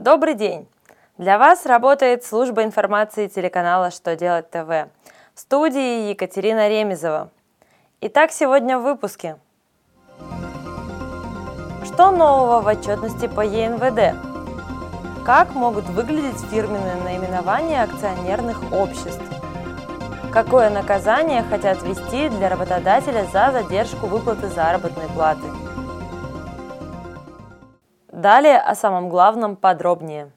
[0.00, 0.66] Добрый день!
[1.18, 4.88] Для вас работает служба информации телеканала «Что делать ТВ».
[5.34, 7.28] В студии Екатерина Ремезова.
[8.00, 9.36] Итак, сегодня в выпуске.
[11.84, 14.16] Что нового в отчетности по ЕНВД?
[15.26, 19.20] Как могут выглядеть фирменные наименования акционерных обществ?
[20.32, 25.46] Какое наказание хотят ввести для работодателя за задержку выплаты заработной платы?
[28.12, 30.32] Далее о самом главном подробнее.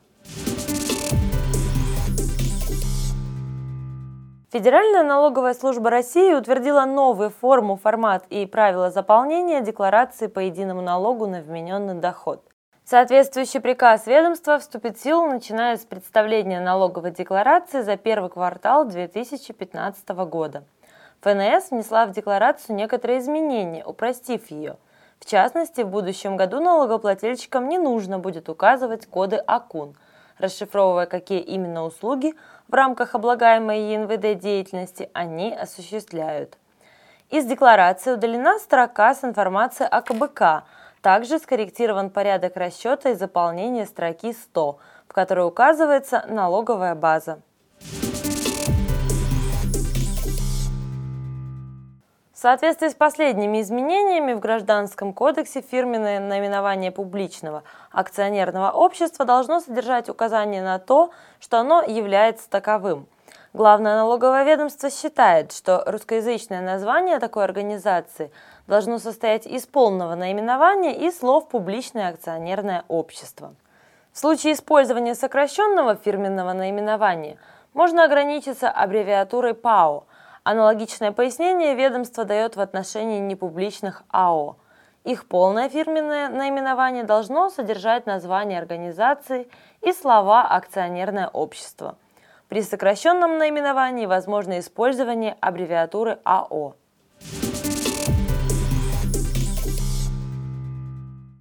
[4.51, 11.25] Федеральная налоговая служба России утвердила новую форму, формат и правила заполнения декларации по единому налогу
[11.25, 12.43] на вмененный доход.
[12.85, 20.09] Соответствующий приказ ведомства вступит в силу, начиная с представления налоговой декларации за первый квартал 2015
[20.09, 20.63] года.
[21.21, 24.77] ФНС внесла в декларацию некоторые изменения, упростив ее–
[25.23, 29.95] в частности, в будущем году налогоплательщикам не нужно будет указывать коды АКУН,
[30.37, 32.33] расшифровывая, какие именно услуги
[32.67, 36.57] в рамках облагаемой ЕНВД деятельности они осуществляют.
[37.29, 40.65] Из декларации удалена строка с информацией о КБК,
[41.01, 44.77] также скорректирован порядок расчета и заполнения строки 100,
[45.07, 47.39] в которой указывается налоговая база.
[52.43, 60.61] Соответствии с последними изменениями в Гражданском кодексе фирменное наименование публичного акционерного общества должно содержать указание
[60.61, 63.07] на то, что оно является таковым.
[63.53, 68.29] Главное налоговое ведомство считает, что русскоязычное название такой организации
[68.67, 73.55] должно состоять из полного наименования и слов «публичное акционерное общество».
[74.11, 77.37] В случае использования сокращенного фирменного наименования
[77.73, 80.03] можно ограничиться аббревиатурой ПАО–
[80.45, 84.57] Аналогичное пояснение ведомство дает в отношении непубличных АО.
[85.05, 89.47] Их полное фирменное наименование должно содержать название организации
[89.79, 91.97] и слова «акционерное общество».
[92.49, 96.75] При сокращенном наименовании возможно использование аббревиатуры АО.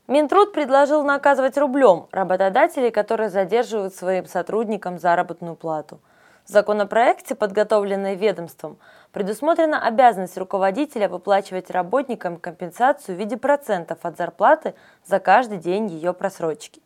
[0.06, 6.00] Минтруд предложил наказывать рублем работодателей, которые задерживают своим сотрудникам заработную плату–
[6.44, 8.78] в законопроекте, подготовленной ведомством,
[9.12, 16.12] предусмотрена обязанность руководителя выплачивать работникам компенсацию в виде процентов от зарплаты за каждый день ее
[16.12, 16.82] просрочки.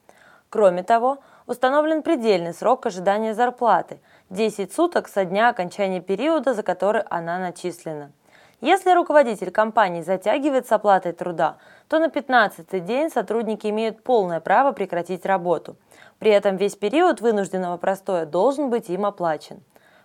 [0.50, 4.00] Кроме того, установлен предельный срок ожидания зарплаты–
[4.30, 8.10] 10 суток со дня окончания периода, за который она начислена.
[8.60, 11.58] Если руководитель компании затягивает с оплатой труда,
[11.88, 15.76] то на 15 день сотрудники имеют полное право прекратить работу–
[16.18, 19.62] при этом весь период вынужденного простоя должен быть им оплачен.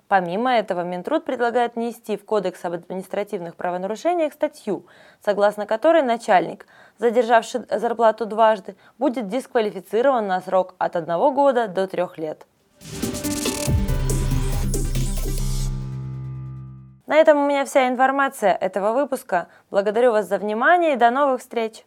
[0.07, 4.85] Помимо этого, Минтруд предлагает внести в Кодекс об административных правонарушениях статью,
[5.23, 12.17] согласно которой начальник, задержавший зарплату дважды, будет дисквалифицирован на срок от одного года до трех
[12.17, 12.45] лет.
[17.11, 19.49] На этом у меня вся информация этого выпуска.
[19.69, 21.83] Благодарю вас за внимание и до новых встреч!